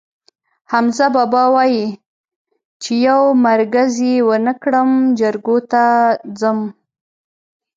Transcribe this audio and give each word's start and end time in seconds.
حمزه 0.71 1.07
بابا 1.15 1.43
وایي: 1.55 1.85
چې 2.81 2.91
یو 3.07 3.21
مرگز 3.45 3.91
یې 4.07 4.15
ونه 4.27 4.53
کړم، 4.61 4.89
جرګو 5.19 5.57
ته 5.71 5.83
ځم. 6.39 6.59